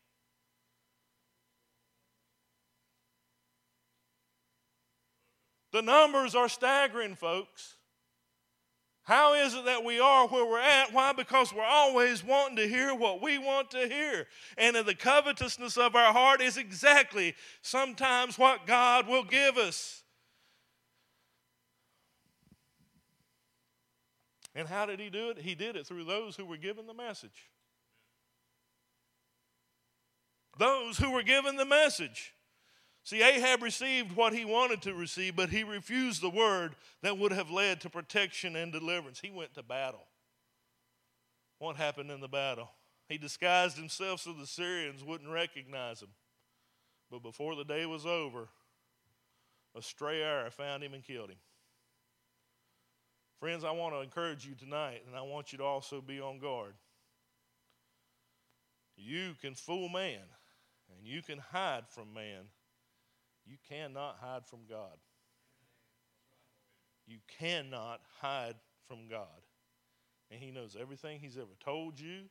[5.73, 7.75] The numbers are staggering, folks.
[9.05, 10.93] How is it that we are where we're at?
[10.93, 11.13] Why?
[11.13, 14.27] Because we're always wanting to hear what we want to hear.
[14.57, 20.05] And the covetousness of our heart is exactly sometimes what God will give us.
[24.55, 25.39] And how did He do it?
[25.39, 27.51] He did it through those who were given the message.
[30.59, 32.35] Those who were given the message.
[33.05, 37.33] See, Ahab received what he wanted to receive, but he refused the word that would
[37.33, 39.21] have led to protection and deliverance.
[39.21, 40.07] He went to battle.
[41.59, 42.71] What happened in the battle?
[43.09, 46.11] He disguised himself so the Syrians wouldn't recognize him.
[47.11, 48.49] But before the day was over,
[49.77, 51.39] a stray arrow found him and killed him.
[53.41, 56.39] Friends, I want to encourage you tonight, and I want you to also be on
[56.39, 56.75] guard.
[58.97, 60.21] You can fool man,
[60.89, 62.45] and you can hide from man.
[63.45, 64.97] You cannot hide from God.
[67.07, 68.55] You cannot hide
[68.87, 69.27] from God.
[70.31, 72.23] And He knows everything He's ever told you,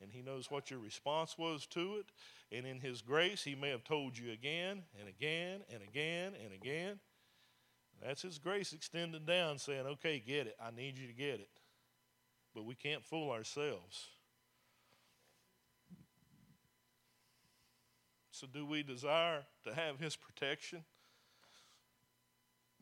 [0.00, 2.06] and He knows what your response was to it.
[2.56, 6.54] And in His grace, He may have told you again and again and again and
[6.54, 7.00] again.
[8.02, 10.56] That's His grace extended down, saying, okay, get it.
[10.64, 11.50] I need you to get it.
[12.54, 14.08] But we can't fool ourselves.
[18.40, 20.82] So, do we desire to have His protection?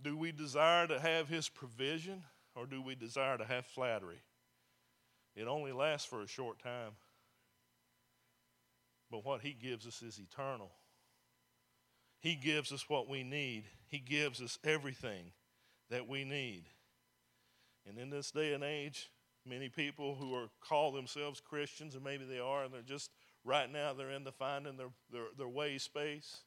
[0.01, 2.23] Do we desire to have His provision?
[2.55, 4.23] Or do we desire to have flattery?
[5.35, 6.93] It only lasts for a short time.
[9.11, 10.71] But what He gives us is eternal.
[12.21, 15.33] He gives us what we need, He gives us everything
[15.91, 16.67] that we need.
[17.85, 19.11] And in this day and age,
[19.45, 23.11] many people who are call themselves Christians, and maybe they are, and they're just
[23.45, 26.39] right now they're into finding their, their, their way space.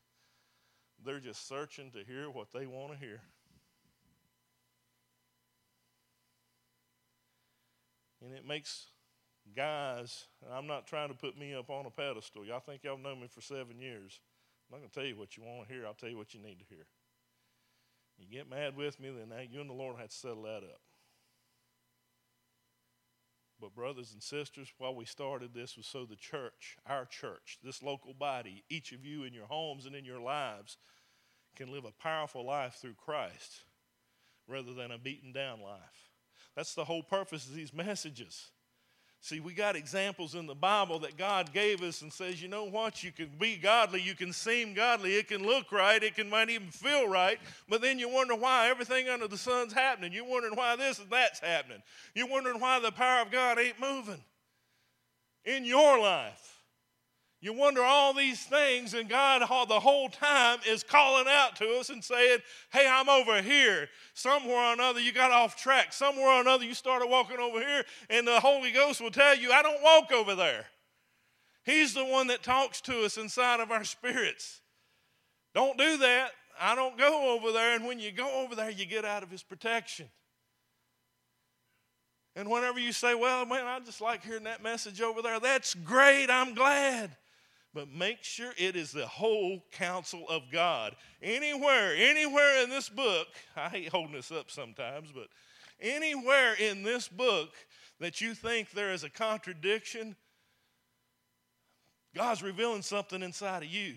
[1.04, 3.22] They're just searching to hear what they want to hear.
[8.24, 8.88] And it makes
[9.56, 12.46] guys, I'm not trying to put me up on a pedestal.
[12.46, 14.20] Y'all think y'all know me for seven years.
[14.70, 15.86] I'm not going to tell you what you want to hear.
[15.86, 16.86] I'll tell you what you need to hear.
[18.20, 20.82] You get mad with me, then you and the Lord have to settle that up.
[23.62, 27.84] But, brothers and sisters, while we started this was so the church, our church, this
[27.84, 30.78] local body, each of you in your homes and in your lives
[31.56, 33.62] can live a powerful life through Christ
[34.48, 36.10] rather than a beaten down life.
[36.56, 38.50] That's the whole purpose of these messages.
[39.24, 42.66] See, we got examples in the Bible that God gave us and says, you know
[42.66, 43.04] what?
[43.04, 46.50] You can be godly, you can seem godly, it can look right, it can might
[46.50, 47.38] even feel right,
[47.70, 50.12] but then you wonder why everything under the sun's happening.
[50.12, 51.84] You're wondering why this and that's happening.
[52.16, 54.24] You're wondering why the power of God ain't moving
[55.46, 56.51] in your life.
[57.44, 61.90] You wonder all these things, and God, the whole time, is calling out to us
[61.90, 62.38] and saying,
[62.72, 63.90] Hey, I'm over here.
[64.14, 65.92] Somewhere or another, you got off track.
[65.92, 69.52] Somewhere or another, you started walking over here, and the Holy Ghost will tell you,
[69.52, 70.68] I don't walk over there.
[71.64, 74.62] He's the one that talks to us inside of our spirits.
[75.56, 76.32] Don't do that.
[76.60, 77.76] I don't go over there.
[77.76, 80.08] And when you go over there, you get out of His protection.
[82.36, 85.74] And whenever you say, Well, man, I just like hearing that message over there, that's
[85.74, 86.30] great.
[86.30, 87.18] I'm glad
[87.74, 90.96] but make sure it is the whole counsel of God.
[91.22, 95.28] Anywhere, anywhere in this book, I hate holding this up sometimes, but
[95.80, 97.50] anywhere in this book
[98.00, 100.16] that you think there is a contradiction,
[102.14, 103.96] God's revealing something inside of you.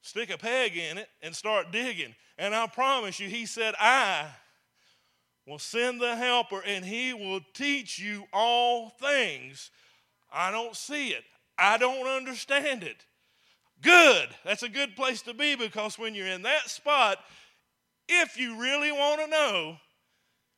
[0.00, 2.14] Stick a peg in it and start digging.
[2.38, 4.26] And I promise you, He said, I
[5.46, 9.70] will send the helper and He will teach you all things.
[10.32, 11.24] I don't see it.
[11.58, 13.04] I don't understand it.
[13.80, 14.28] Good.
[14.44, 17.18] That's a good place to be because when you're in that spot,
[18.08, 19.76] if you really want to know,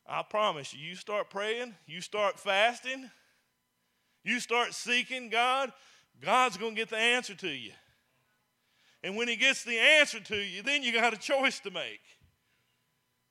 [0.07, 3.11] I promise you, you start praying, you start fasting,
[4.23, 5.73] you start seeking God,
[6.21, 7.73] God's going to get the answer to you.
[9.03, 12.01] And when He gets the answer to you, then you got a choice to make.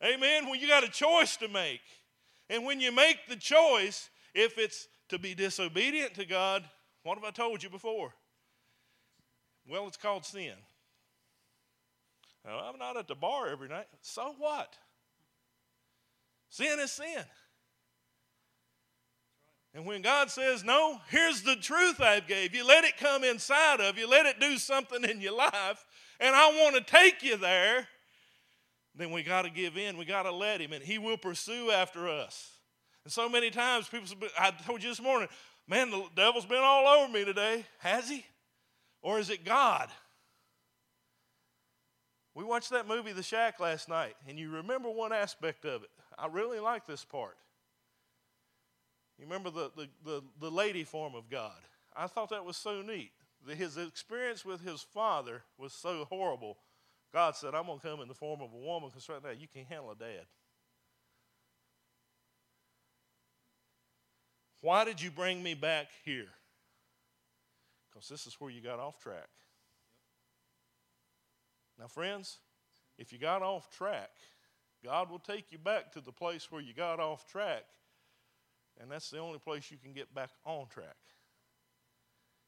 [0.03, 0.49] Amen?
[0.49, 1.82] When you got a choice to make.
[2.49, 6.64] And when you make the choice, if it's to be disobedient to God,
[7.04, 8.14] what have I told you before?
[9.68, 10.54] Well, it's called sin.
[12.45, 13.88] Now, I'm not at the bar every night.
[14.01, 14.76] So what?
[16.49, 17.24] Sin is sin.
[19.74, 23.80] And when God says, No, here's the truth I've gave you, let it come inside
[23.80, 25.86] of you, let it do something in your life,
[26.20, 27.88] and I want to take you there,
[28.95, 29.97] then we got to give in.
[29.97, 32.51] We got to let Him, and He will pursue after us.
[33.04, 34.08] And so many times people,
[34.39, 35.28] I told you this morning,
[35.68, 37.66] Man, the devil's been all over me today.
[37.80, 38.26] Has he?
[39.01, 39.89] Or is it God?
[42.36, 45.89] We watched that movie, The Shack, last night, and you remember one aspect of it.
[46.18, 47.38] I really like this part.
[49.20, 51.53] You remember the, the, the, the lady form of God.
[51.95, 53.11] I thought that was so neat.
[53.47, 56.57] His experience with his father was so horrible.
[57.14, 59.30] God said, I'm going to come in the form of a woman because right now
[59.30, 60.26] you can't handle a dad.
[64.64, 66.30] Why did you bring me back here?
[67.91, 69.28] Because this is where you got off track.
[71.78, 72.39] Now, friends,
[72.97, 74.11] if you got off track,
[74.82, 77.66] God will take you back to the place where you got off track
[78.80, 80.95] And that's the only place you can get back on track.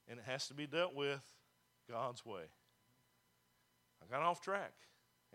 [0.07, 1.21] And it has to be dealt with
[1.91, 2.43] God's way.
[4.01, 4.71] I got off track.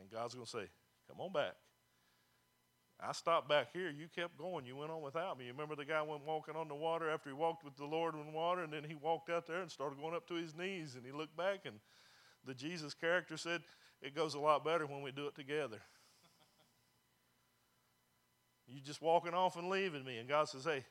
[0.01, 0.71] And God's going to say,
[1.09, 1.57] Come on back.
[3.03, 3.91] I stopped back here.
[3.91, 4.67] You kept going.
[4.67, 5.47] You went on without me.
[5.47, 8.15] You remember the guy went walking on the water after he walked with the Lord
[8.15, 10.97] in water, and then he walked out there and started going up to his knees,
[10.97, 11.77] and he looked back, and
[12.47, 13.63] the Jesus character said,
[14.03, 15.81] It goes a lot better when we do it together.
[18.67, 20.19] you just walking off and leaving me.
[20.19, 20.85] And God says, Hey,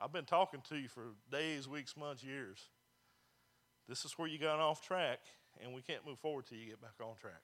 [0.00, 2.58] I've been talking to you for days, weeks, months, years.
[3.88, 5.20] This is where you got off track,
[5.62, 7.42] and we can't move forward till you get back on track.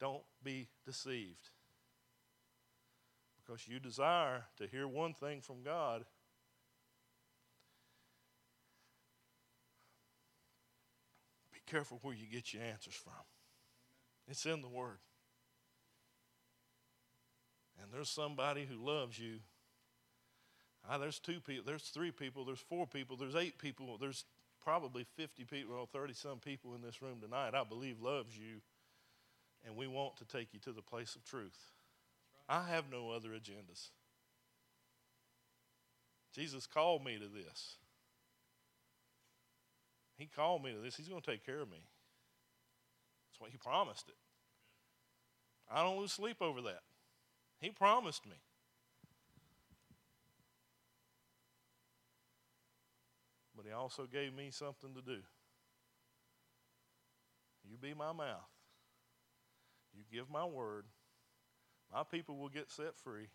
[0.00, 1.50] Don't be deceived.
[3.36, 6.04] Because you desire to hear one thing from God.
[11.52, 13.12] Be careful where you get your answers from.
[14.28, 14.98] It's in the Word.
[17.82, 19.38] And there's somebody who loves you.
[20.88, 24.24] Ah, there's two people, there's three people, there's four people, there's eight people, there's
[24.62, 28.60] probably 50 people, or 30 some people in this room tonight, I believe loves you
[29.66, 31.72] and we want to take you to the place of truth.
[32.48, 33.90] I have no other agendas.
[36.34, 37.76] Jesus called me to this.
[40.16, 40.96] He called me to this.
[40.96, 41.78] He's going to take care of me.
[43.28, 44.16] That's what he promised it.
[45.70, 46.82] I don't lose sleep over that.
[47.60, 48.36] He promised me.
[53.56, 55.18] But he also gave me something to do.
[57.68, 58.48] You be my mouth.
[59.98, 60.84] You give my word,
[61.92, 63.26] my people will get set free,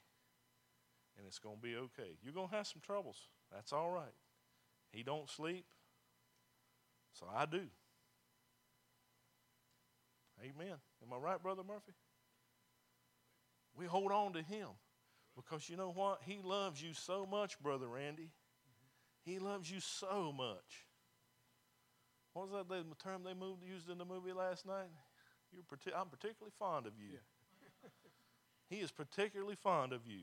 [1.17, 2.15] and it's going to be okay.
[2.23, 3.17] You're going to have some troubles.
[3.51, 4.15] That's all right.
[4.93, 5.65] He don't sleep,
[7.11, 7.63] so I do.
[10.39, 10.75] Amen.
[11.05, 11.93] Am I right, Brother Murphy?
[13.75, 14.69] We hold on to him
[15.35, 16.21] because you know what?
[16.25, 18.29] He loves you so much, Brother Randy.
[19.25, 20.87] He loves you so much.
[22.33, 24.89] What was that term they moved, used in the movie last night?
[25.53, 27.11] You're partic- I'm particularly fond of you.
[27.13, 27.89] Yeah.
[28.69, 30.21] he is particularly fond of you.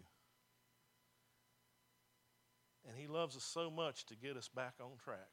[2.88, 5.28] And he loves us so much to get us back on track.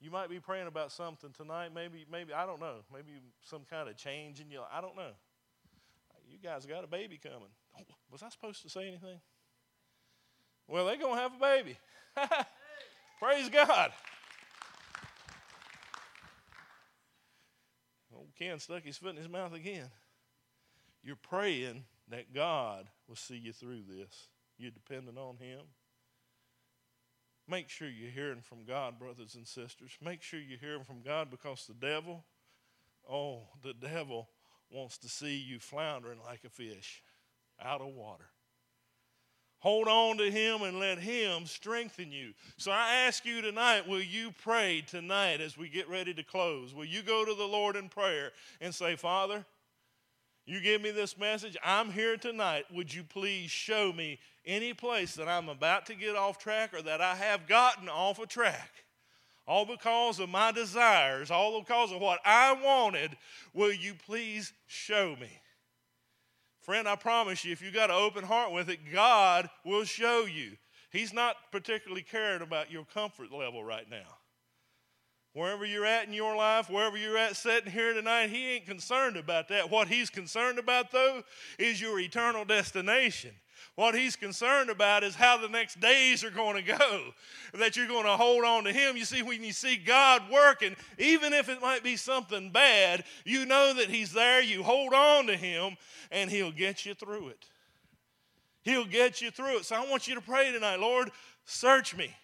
[0.00, 1.70] You might be praying about something tonight.
[1.74, 2.78] Maybe, maybe I don't know.
[2.92, 4.66] Maybe some kind of change in your.
[4.72, 5.12] I don't know.
[6.28, 7.50] You guys got a baby coming.
[7.78, 9.20] Oh, was I supposed to say anything?
[10.66, 11.76] Well, they're gonna have a baby.
[13.20, 13.92] Praise God.
[18.58, 19.90] Stuck his foot in his mouth again.
[21.02, 24.28] You're praying that God will see you through this.
[24.58, 25.60] You're dependent on Him.
[27.48, 29.90] Make sure you're hearing from God, brothers and sisters.
[30.00, 32.24] Make sure you're hearing from God because the devil,
[33.10, 34.28] oh, the devil
[34.70, 37.02] wants to see you floundering like a fish
[37.60, 38.26] out of water.
[39.62, 42.32] Hold on to Him and let Him strengthen you.
[42.56, 46.74] So I ask you tonight will you pray tonight as we get ready to close?
[46.74, 49.44] Will you go to the Lord in prayer and say, Father,
[50.44, 51.56] you give me this message.
[51.64, 52.64] I'm here tonight.
[52.74, 56.82] Would you please show me any place that I'm about to get off track or
[56.82, 58.70] that I have gotten off a track?
[59.46, 63.16] All because of my desires, all because of what I wanted.
[63.54, 65.30] Will you please show me?
[66.62, 70.26] Friend, I promise you, if you got an open heart with it, God will show
[70.26, 70.52] you.
[70.90, 74.18] He's not particularly caring about your comfort level right now.
[75.34, 79.16] Wherever you're at in your life, wherever you're at sitting here tonight, He ain't concerned
[79.16, 79.70] about that.
[79.70, 81.22] What He's concerned about, though,
[81.58, 83.32] is your eternal destination.
[83.74, 87.00] What he's concerned about is how the next days are going to go,
[87.54, 88.96] that you're going to hold on to him.
[88.96, 93.46] You see, when you see God working, even if it might be something bad, you
[93.46, 94.42] know that he's there.
[94.42, 95.76] You hold on to him,
[96.10, 97.46] and he'll get you through it.
[98.62, 99.64] He'll get you through it.
[99.64, 101.10] So I want you to pray tonight Lord,
[101.46, 102.14] search me.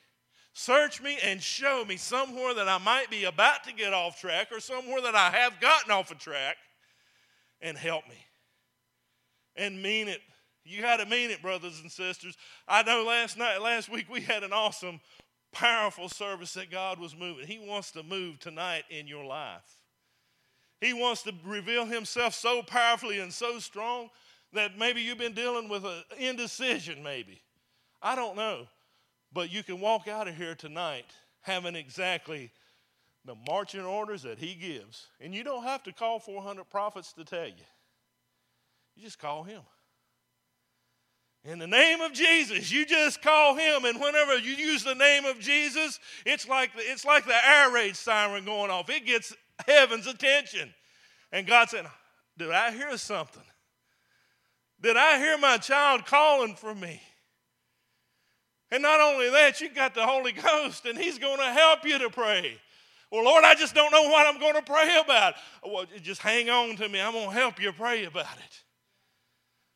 [0.53, 4.49] Search me and show me somewhere that I might be about to get off track
[4.51, 6.57] or somewhere that I have gotten off a track
[7.61, 8.17] and help me.
[9.55, 10.21] And mean it
[10.69, 12.37] you got to mean it, brothers and sisters.
[12.67, 15.01] I know last night, last week, we had an awesome,
[15.53, 17.47] powerful service that God was moving.
[17.47, 19.63] He wants to move tonight in your life.
[20.81, 24.11] He wants to reveal Himself so powerfully and so strong
[24.53, 27.41] that maybe you've been dealing with an indecision, maybe.
[28.01, 28.67] I don't know.
[29.33, 31.07] But you can walk out of here tonight
[31.43, 32.51] having exactly
[33.25, 35.07] the marching orders that He gives.
[35.21, 37.65] And you don't have to call 400 prophets to tell you,
[38.97, 39.63] you just call Him.
[41.49, 45.25] In the name of Jesus, you just call him, and whenever you use the name
[45.25, 48.91] of Jesus, it's like the, it's like the air raid siren going off.
[48.91, 49.35] It gets
[49.67, 50.75] heaven's attention.
[51.33, 51.87] And God said,
[52.37, 53.43] Did I hear something?
[54.83, 57.01] Did I hear my child calling for me?
[58.71, 61.99] And not only that, you got the Holy Ghost, and He's going to help you
[61.99, 62.59] to pray.
[63.11, 65.33] Well, Lord, I just don't know what I'm going to pray about.
[65.65, 67.01] Well, just hang on to me.
[67.01, 68.63] I'm going to help you pray about it.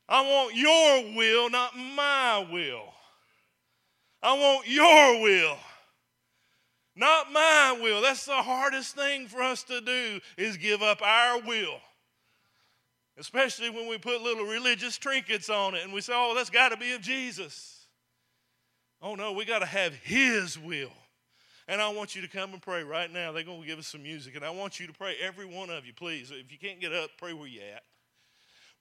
[0.09, 2.93] I want your will, not my will.
[4.23, 5.57] I want your will,
[6.95, 8.01] not my will.
[8.03, 11.79] That's the hardest thing for us to do is give up our will.
[13.19, 16.71] Especially when we put little religious trinkets on it and we say, oh, that's got
[16.71, 17.87] to be of Jesus.
[19.03, 20.93] Oh, no, we got to have His will.
[21.69, 23.33] And I want you to come and pray right now.
[23.33, 24.35] They're going to give us some music.
[24.37, 26.31] And I want you to pray, every one of you, please.
[26.31, 27.83] If you can't get up, pray where you're at.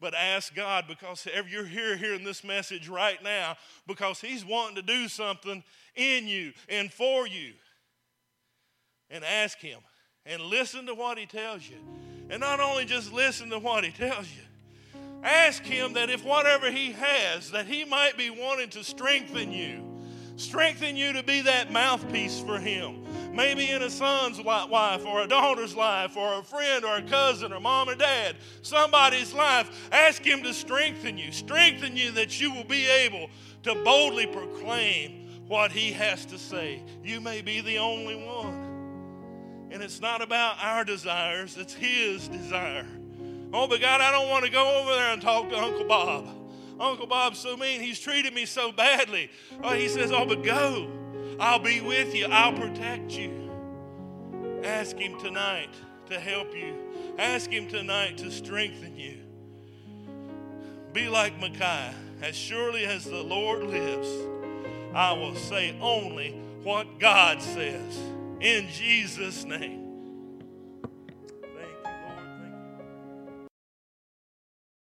[0.02, 3.56] But ask God because you're here hearing this message right now
[3.88, 5.64] because He's wanting to do something
[5.96, 7.54] in you and for you.
[9.10, 9.80] And ask Him
[10.26, 11.78] and listen to what He tells you.
[12.30, 16.70] And not only just listen to what He tells you, ask Him that if whatever
[16.70, 19.92] He has, that He might be wanting to strengthen you
[20.42, 23.06] Strengthen you to be that mouthpiece for Him.
[23.34, 27.54] Maybe in a son's wife or a daughter's life or a friend or a cousin
[27.54, 29.90] or mom or dad, somebody's life.
[29.92, 31.32] Ask Him to strengthen you.
[31.32, 33.30] Strengthen you that you will be able
[33.64, 36.84] to boldly proclaim what He has to say.
[37.04, 39.70] You may be the only one.
[39.72, 42.86] And it's not about our desires, it's His desire.
[43.54, 46.28] Oh, but God, I don't want to go over there and talk to Uncle Bob.
[46.80, 47.80] Uncle Bob's so mean.
[47.80, 49.30] He's treated me so badly.
[49.64, 50.90] Oh, he says, Oh, but go.
[51.40, 52.28] I'll be with you.
[52.28, 53.52] I'll protect you.
[54.64, 55.74] Ask Him tonight
[56.10, 56.76] to help you.
[57.18, 59.18] Ask Him tonight to strengthen you.
[60.94, 61.96] Be like Micaiah.
[62.22, 64.10] As surely as the Lord lives,
[64.94, 66.32] I will say only
[66.64, 67.98] what God says.
[68.40, 69.81] In Jesus' name.